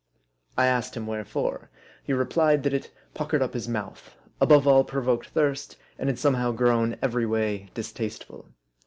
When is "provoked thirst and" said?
4.83-6.09